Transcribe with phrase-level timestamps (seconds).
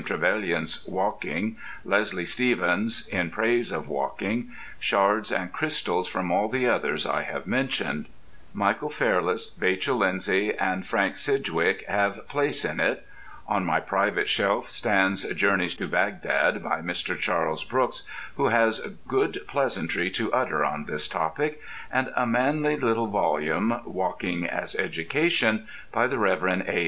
[0.03, 7.05] Trevelyan's "Walking," Leslie Stephen's "In Praise of Walking," shards and crystals from all the others
[7.05, 8.07] I have mentioned.
[8.51, 13.05] Michael Fairless, Vachel Lindsay, and Frank Sidgwick have place in it.
[13.47, 17.15] On my private shelf stands "Journeys to Bagdad" by Mr.
[17.15, 18.01] Charles Brooks,
[18.37, 21.61] who has good pleasantry to utter on this topic;
[21.91, 26.41] and a manly little volume, "Walking as Education," by the Rev.
[26.67, 26.79] A.